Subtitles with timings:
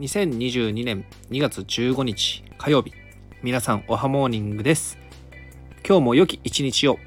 [0.00, 2.94] 2022年2月15日火曜日。
[3.42, 4.96] 皆さんおはモーニングです。
[5.86, 6.98] 今日も良き一日を。